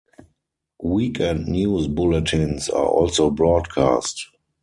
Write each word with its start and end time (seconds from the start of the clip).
Weekend 0.81 1.45
news 1.47 1.85
bulletins 1.85 2.69
are 2.69 2.87
also 2.87 3.29
broadcast. 3.29 4.29